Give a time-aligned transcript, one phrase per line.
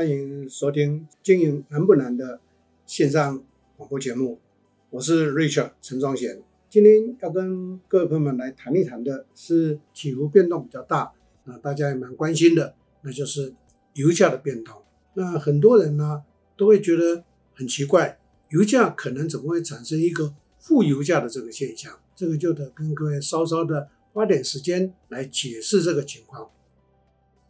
[0.00, 2.40] 欢迎收听《经营难不难》的
[2.86, 3.44] 线上
[3.76, 4.40] 广播节目，
[4.88, 6.42] 我是 Richard 陈宗贤。
[6.70, 11.12] 今天要跟各位朋友们来谈一谈的是起伏变动比较大，
[11.44, 13.52] 啊，大家也蛮关心的，那就是
[13.92, 14.82] 油价的变动。
[15.12, 16.24] 那很多人呢
[16.56, 17.22] 都会觉得
[17.52, 22.00] 很奇怪，油价可能怎么会产生一个负油价的这个现象？
[22.16, 26.48] 这个就得跟各位稍稍的花点时间来解释这个情况。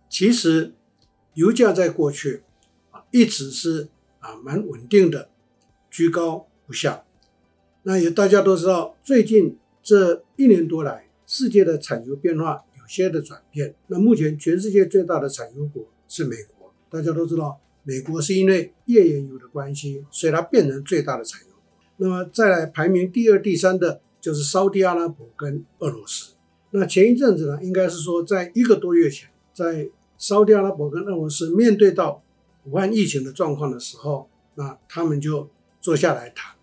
[0.08, 0.74] 其实，
[1.34, 2.42] 油价在过去
[2.90, 5.28] 啊一直是啊蛮稳定的，
[5.90, 7.04] 居高不下。
[7.82, 13.74] 那也大家都知道，最近这一年多来，世界的产油变化有些的转变。
[13.86, 21.62] 那目前全世界最大的产油国是美国，大家都知道，美国是因为页岩油的关系，所以它变成最大的产油国。
[21.96, 26.34] 那么再来排名第二、第三的就是沙特阿拉伯跟俄罗斯。
[26.72, 29.88] 那前一阵子呢，应该是说在一个多月前，在
[30.20, 32.22] 沙特阿拉伯跟俄罗斯面对到
[32.66, 35.48] 武汉疫情的状况的时候，那他们就
[35.80, 36.54] 坐下来谈。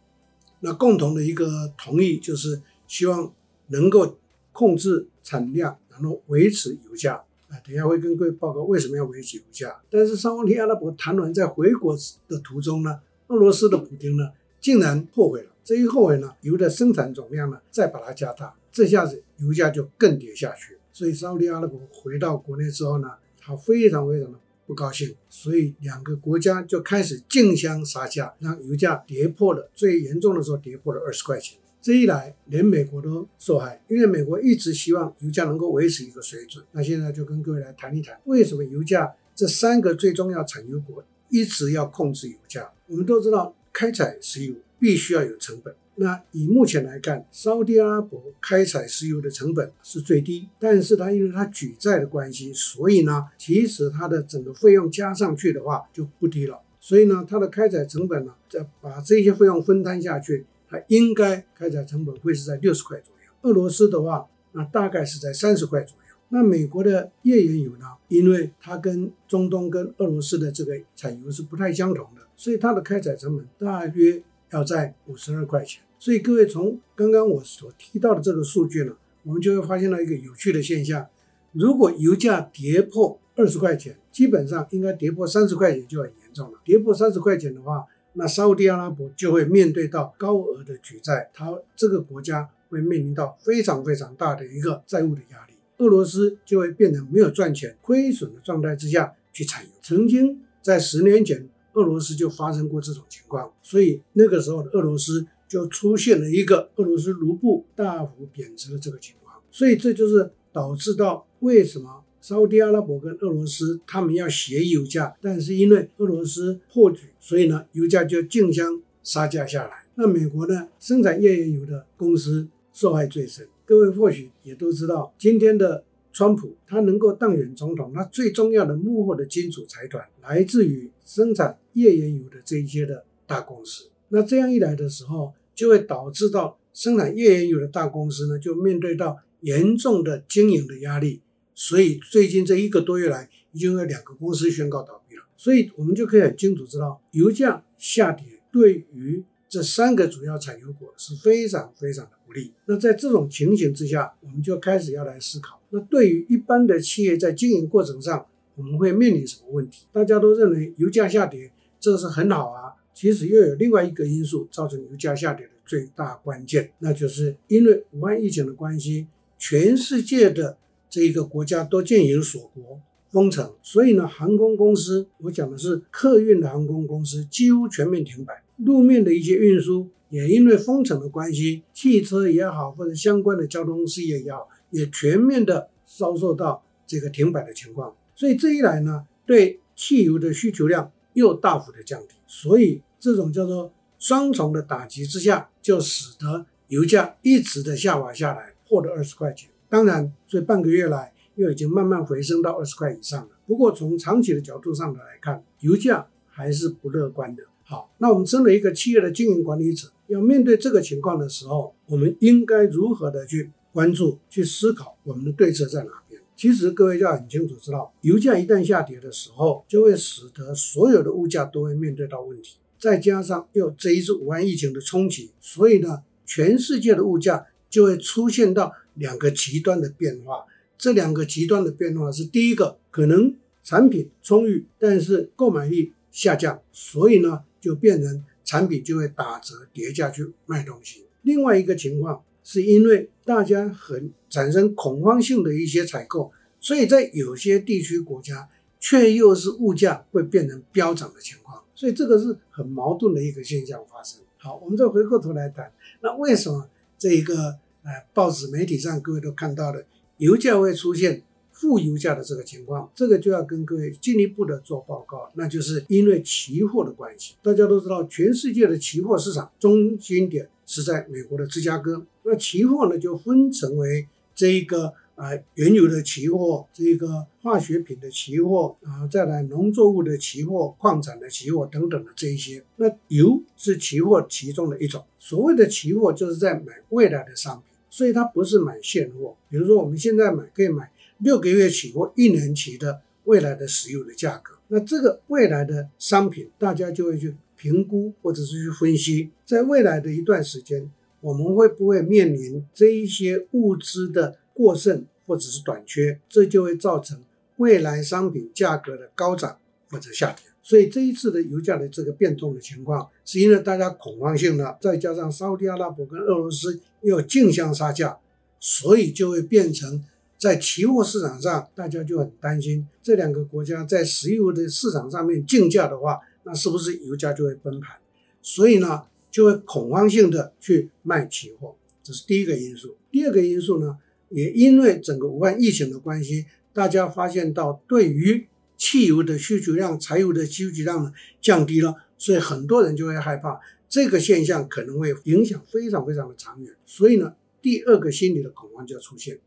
[0.59, 3.33] 那共同的一个同意就是希望
[3.69, 4.15] 能够
[4.51, 7.23] 控制产量，然后维持油价。
[7.49, 9.75] 啊，等下会跟各位报告为什么要维持油价。
[9.89, 14.29] 但是沙特阿拉伯谈完在回国的途中呢，俄罗斯的普丁呢
[14.61, 15.49] 竟然后悔了。
[15.63, 20.77] 这一后悔呢，油的生产总量呢再把它加大，这下子油价就更跌下去。
[20.93, 23.11] 所以沙特阿拉伯回到国内之后呢，
[23.47, 31.57] 他非常非常的不高兴，所以两个国家就开始竞相杀价，让油价跌破了最严重的时候跌破了二十块钱。
[31.81, 36.61] 这一来，连美国都受害，因为美国一直希望油价能够维持一个水准。
[36.73, 42.69] 那现在就跟各位来谈一谈，为什么油价这三个最重要产油国一直要控制油价？
[42.87, 45.73] 我们都知道，开采石油必须要有成本。
[45.99, 56.61] 那以目前来看，沙特阿拉伯开采石油的成本是最低，但是它因为它举债的关系，所以呢，其实它的整个费用加上去的话就不低了。
[56.79, 63.31] 所以呢，它的开采成本呢，再把这些费用分摊下去，它应该开采成本会是在六十块左右。
[63.41, 66.15] 俄罗斯的话，那大概是在三十块左右。
[66.29, 74.21] 那美国的页岩油呢，因为它跟中东跟俄罗斯的这个产油是不太相同的，所以它的开采成本大约
[74.51, 75.81] 要在五十二块钱。
[75.99, 81.07] 所以各位从刚刚我所提到的这个数据呢，我们就会发现到一个有趣的现象：
[81.51, 86.59] 如果油价跌破二十块钱，基本上应该跌破三十块钱就很严重了。
[86.63, 95.53] 跌破三十块钱的话，那沙特阿拉伯就会面对到高额的举债，它这个国家会面临到非常非常大的一个债务的压力。
[95.77, 99.71] 俄罗斯就会变得没有赚钱、亏损的状态之下去产油。
[99.81, 105.25] 曾经在十年前，俄罗斯就发生过这种情况，所以那个时候的俄罗斯。
[105.47, 119.85] 就出现了一个俄罗斯卢布大幅贬值的这个情况，所以这就是导致到为什么沙特阿拉伯跟俄罗斯他们要协议油价，但是因为俄罗斯破局，所以呢油价就竞相杀价下来。
[119.95, 123.47] 那美国呢生产页岩油的公司受害最深。
[123.65, 133.89] 各位或许也都知道，今天的川普他能够当选总统，他最重要的幕后的金主财团来自于生产页岩油的这一些的大公司。
[134.09, 141.21] 那这样一来的时候，就会导致到生产页岩油的大公司呢，就面对到严重的经营的压力。
[141.53, 145.23] 所以最近这一个多月来，已经有两个公司宣告倒闭了。
[145.35, 152.53] 所以我们就可以很清楚知道，油价下跌对于这三个主要产油国是非常非常的不利。
[152.65, 158.25] 那在这种情形之下，我们就开始要来思考，那对于一般的企业在经营过程上，
[158.55, 159.85] 我们会面临什么问题？
[159.91, 162.66] 大家都认为油价下跌，这是很好啊。
[162.97, 169.05] 其实又有另外一个因素造成油价下跌的最大关键，那就是因为武汉疫情的关系，
[169.37, 170.57] 全世界的
[170.89, 172.81] 这一个国家都建有锁国
[173.11, 178.41] 封城，所以呢，航空公司，我讲的是客运的航空公司，几乎全面停摆。
[178.55, 187.95] 路面的一些运输也因为封城的关系，汽车也好，或者相关的交通事业也好，也全面的遭受到这个停摆的情况。
[188.15, 192.81] 所以这一来呢，对汽油的需求量又大幅的降低，所以。
[192.99, 199.51] 这种叫做双重的打击之下，就使得油价一直的下滑下来，破了二十块钱。
[199.69, 203.29] 当然，这半个月来又已经慢慢回升到二十块以上了。
[203.45, 207.43] 不过，从长期的角度上来看，油价还是不乐观的。
[207.63, 215.91] 好，那我们身为一个企业的经营管理者，要面对这个情况的时候，我们应该如何的去关注、去思考我们的对策在哪？
[216.37, 222.57] 其实各位要很清楚知道，油价一旦下跌的时候，就会使得所有的物价都会面对到问题。
[222.79, 230.45] 再加上又这一次武汉疫情的冲击，所以呢，全世界的物价就会出现到两个极端的变化。
[230.77, 241.05] 这两个极端的变化是：第一个，可能产品充裕，但是购买力下降，所以呢，就变成产品就会打折跌价去卖东西。
[241.23, 248.47] 另外一个情况是因为大家很产生恐慌性的一些采购，所以在有些地区国家
[248.79, 254.21] 却又是物价会变成飙涨的情况，所以这个是很矛盾的一个现象发生。
[254.37, 255.69] 好，我们再回过头来谈，
[256.01, 262.89] 那为什么这一个呃报纸媒体上各位都看到的油价会出现负油价的这个情况？
[262.95, 267.35] 这个就要跟各位进一步的做报告，那就是因为期货的关系。
[267.43, 274.93] 大家都知道，全世界的期货市场中心点是在美国的芝加哥，那期货呢就分成为这一个。
[275.17, 285.03] 啊，原油的期货，这个化学品的期货，啊，再来农作物的期货、矿产的期货等等的这一些，那油是期货其中的一种。
[285.17, 289.35] 所谓的期货，就是在买未来的商品，所以它不是买现货。
[289.49, 294.53] 比如说，我们现在买可以买六个月期或一年期的未来的石油的价格。
[294.67, 300.91] 那这个未来的商品，大家就会去评估或者是去分析，在未来的一段时间，
[301.21, 307.23] 我们会不会面临这一些物资的过剩或者是短缺，这就会造成
[307.57, 310.45] 未来商品价格的高涨或者下跌。
[310.61, 318.17] 所以这一次的油价的这个变动的情况，是因为大家恐慌性的，再加上沙特阿拉伯跟俄罗斯又竞相杀价，
[318.59, 320.03] 所以就会变成
[320.37, 327.97] 在期货市场上，大家就很担心这两个国家在石油的市场上面竞价的话，那是不是油价就会崩盘？
[328.41, 332.95] 所以呢，就会恐慌性的去卖期货，这是第一个因素。
[333.11, 333.97] 第二个因素呢？
[334.29, 338.45] 也因为整个武汉疫情的关系，大家发现到对于
[338.75, 343.57] 汽油的需求量、柴油的需求量呢降低了，所以很多人就会害怕
[343.87, 346.73] 这个现象可能会影响非常非常的长远。
[346.85, 349.39] 所以呢，第二个心理的恐慌就要出现。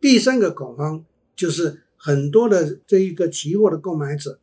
[0.00, 1.04] 第三个恐慌
[1.36, 4.38] 就是很多的这一个期货的购买者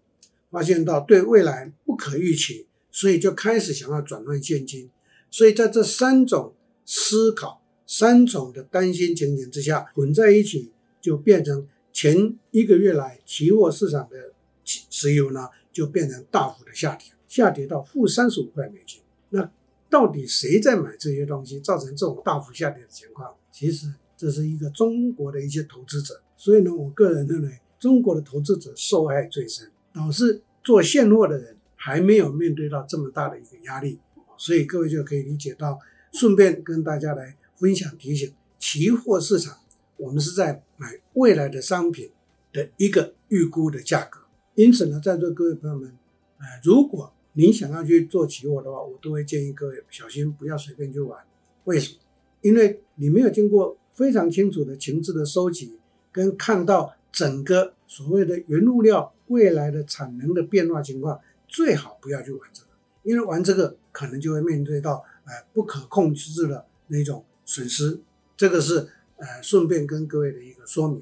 [0.51, 4.89] 发现到对未来不可预期，所以就开始想要转换现金。
[5.31, 6.53] 所以在这三种
[6.85, 7.57] 思考。
[7.91, 10.71] 三种的担心情形之下混在一起，
[11.01, 14.31] 就变成前一个月来期货市场的
[14.63, 19.01] 石油呢，就变成大幅的下跌，下跌到负三十五块美金。
[19.29, 19.51] 那
[19.89, 23.33] 到底谁在买这些东西，造成这种大幅下跌的情况？
[23.51, 26.21] 其实这是一个中国的一些投资者。
[26.37, 33.99] 所以呢，我个人认为，中国的投资者受害最深，导致做现货的人还没有面对到这么大的一个压力。
[34.37, 35.79] 所以各位就可以理解到，
[36.11, 37.35] 顺便跟大家来。
[37.59, 39.57] 分享提醒：期货市场，
[39.97, 42.09] 我们是在买未来的商品
[42.53, 44.21] 的一个预估的价格。
[44.55, 45.91] 因此呢，在座各位朋友们，
[46.37, 51.19] 呃，如果您想要去做期货的话，我都会建议各位小心，不要随便去玩。
[51.65, 51.99] 为什么？
[52.39, 55.77] 因为你没有经过非常清楚的情资的收集，
[56.13, 62.69] 跟看到整个所谓的原物料未来的产能的变化情况，最好不要去玩这个，
[63.03, 67.25] 因为玩这个可能就会面对到呃不可控制的那种。
[67.51, 67.99] 损失，
[68.37, 68.87] 这个是
[69.17, 71.01] 呃，顺便跟各位的一个说明。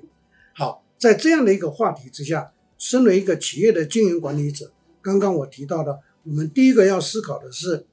[0.55, 4.71] 好，在这样的一个话题之下，身为一个企业的经营管理者，
[5.01, 7.85] 刚刚我提到的，我们第一个要思考的是，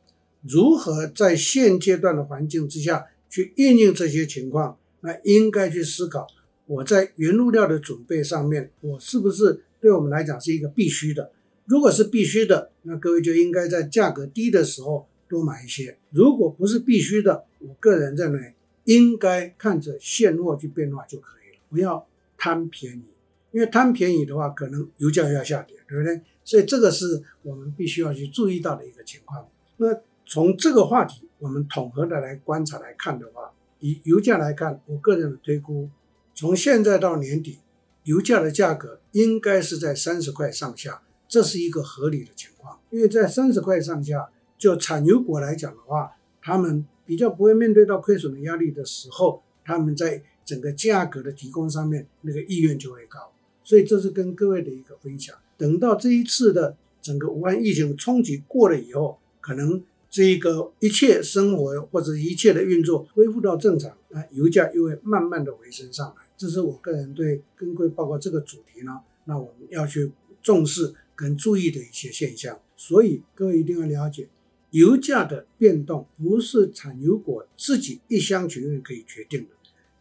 [0.43, 4.79] 如何在现阶段的环境之下去应用这些情况。
[5.01, 6.29] 那应该去思考，
[6.67, 11.32] 我在原物料的准备上面，我是不是对我们来讲是一个必须的？
[11.67, 15.06] 如果是必须的，那各位就应该在价格低的时候。
[15.27, 18.55] 多买一些，如果不是必须的，我个人认为
[18.85, 22.06] 应该看着现货去变化就可以了，不要
[22.37, 23.06] 贪便宜，
[23.51, 26.21] 因为贪便宜的话，可能油价又要下跌，对不对？
[26.44, 29.49] 所以这个是我们必须要去注意到的一个情况。
[29.79, 35.89] 那从这个话题，我们统合的来观察来看的话，以油价来看，我个人的推估，
[36.35, 37.59] 从现在到年底，
[38.05, 41.03] 油价的价格应该是在三十块上下，
[41.34, 44.31] 这是一个合理的情况，因为在三十块上下。
[44.56, 53.32] 就产油国来讲的话，他们比较不会面对到亏损的压力的时候，他们在整个价格的提供上面那个意愿就会高，
[53.64, 55.36] 所以这是跟各位的一个分享。
[55.58, 66.22] 等到这一次的整个武汉疫情冲击过了以后，可能这一个一切生活或者一切的运作恢复到正常，那油价又会慢慢的回升上来。
[66.38, 72.61] 这是我个人对跟各位报告这个主题呢，那我们要去重视跟注意的一些现象。
[72.77, 74.29] 所以各位一定要了解。
[74.71, 79.51] 油价的变动不是产油国自己一厢情愿可以决定的，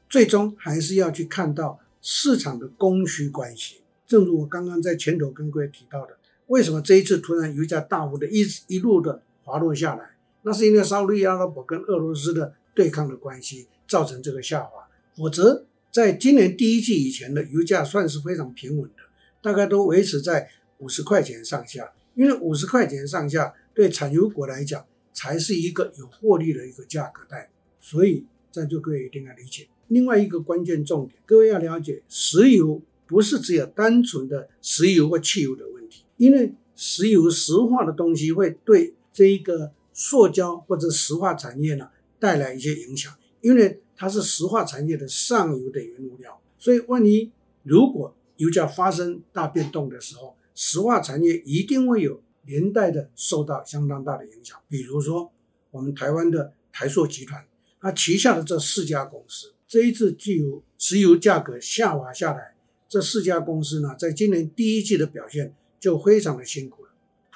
[0.10, 3.82] 最终还是要去看到市场的供需关系。
[4.08, 6.18] 正如我刚刚在前头跟各位提到的，
[6.48, 10.16] 为什么这一次突然油价大幅的一一路的滑落下来？
[10.42, 14.88] 那是因为沙特阿拉伯跟俄罗斯的对抗的关系造成这个下滑。
[15.16, 19.04] 否则，在今年第一季以前的油价算是非常平稳的。
[19.44, 20.50] 大概都维持在
[20.84, 27.50] 五十块钱上下，因为五十块钱上下对产油国来讲才是一个有获利的一个价格带，
[27.80, 29.70] 所以在座各位一定要理解。
[29.88, 41.88] 另外一个关键重点，各位要了解，石油不是只有单纯的石油或汽油的问题，因为石油石化的东西会对这一个塑胶或者石化产业呢
[42.20, 47.32] 带来一些影响，因为它是石化产业的上游的原物料，所以万一
[47.64, 54.58] 如果油价发生大变动的时候，石化产业一定会有连带的受到相当大的影响。
[54.68, 55.32] 比如说，
[55.72, 57.46] 我们台湾的台塑集团，
[57.80, 62.56] 它旗下的这四家公司，这一次既有石油价格下滑下来，
[62.88, 66.92] 这四家公司呢，在今年第一季的表现就非常的辛苦了，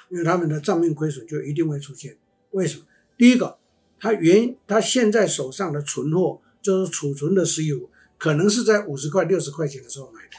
[0.08, 2.16] 因为他们的账面亏损就一定会出现。
[2.52, 2.84] 为什么？
[3.16, 3.58] 第一个，
[3.98, 10.36] 它原它现在手上的存货就是储存的石油，可能是在五十块、六十块钱的时候买的，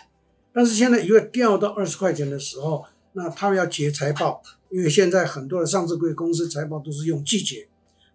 [0.53, 7.68] 但是现在油掉到二十块钱的时候，那他们要结财报，因为现在很多的上市贵公司财报都是用季结，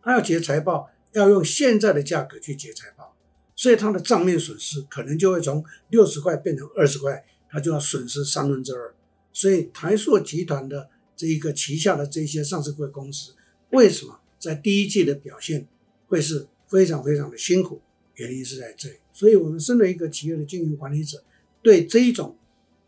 [0.02, 3.14] 他要结财报，要用现在的价格去结财报，
[3.54, 8.94] 所以它的账面损失可能就会从六十块变成二十块，它就要损失三分之二。
[9.32, 13.34] 所以台塑集团的这一个旗下的这些上市贵公司。
[13.70, 15.66] 为什么在第一季的表现
[16.06, 17.80] 会是非常非常的辛苦？
[18.14, 18.96] 原因是在这里。
[19.12, 21.22] 所以，我们身为一个企业的经营管理者，
[21.64, 22.36] 对这一种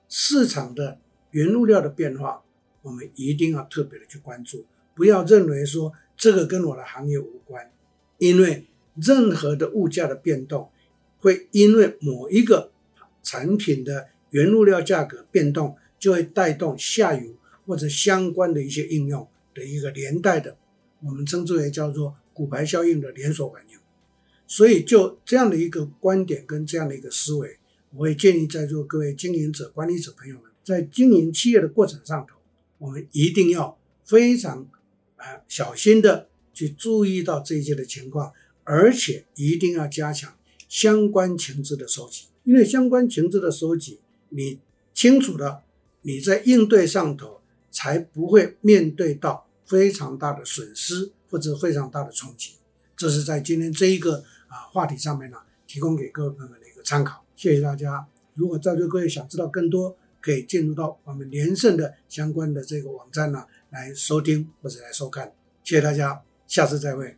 [0.07, 2.45] 市场的原物料的变化，
[2.83, 7.73] 我们一定要特别的去关注，不要认为说这个跟我的行业无关，
[8.19, 10.71] 因为任何的物价的变动，
[11.19, 12.71] 会因为某一个
[13.23, 17.35] 产品的原物料价格变动，就会带动下游
[17.67, 20.59] 或者相关的一些应用的一个连带的。
[21.03, 23.79] 我们称之为叫做骨牌效应的连锁反应，
[24.47, 27.59] 所以就这样的一个观点跟这样的一个思维，
[27.91, 32.37] 我会建议在座各位经营者、管理者朋友们，在经营企业的过程上头，
[32.79, 34.67] 我们一定要非常
[35.17, 38.33] 啊小心的去注意到这些的情况，
[38.65, 40.37] 而且一定要加强
[40.69, 44.01] 相关情资的收集，因为相关情资的收集，
[44.31, 44.59] 你
[44.93, 45.63] 清楚的，
[46.03, 47.41] 你在应对上头
[47.71, 49.45] 才不会面对到。
[49.67, 52.53] 非常大的损失或者非常大的冲击，
[52.97, 57.26] 这是在今天这一个啊话题上面呢，提供给各位朋友们的一个参考。
[57.37, 58.09] 谢谢大家。
[58.35, 65.33] 如果在座各位想知道更多，可以进入到我们连胜的相关的这个网站呢，来收听或者来收看。
[65.63, 67.17] 谢谢大家，下次再会。